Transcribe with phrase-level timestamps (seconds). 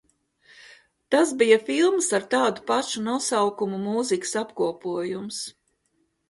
[1.15, 5.45] Tas bija filmas ar tādu pašu nosaukumu mūzikas apkopojums.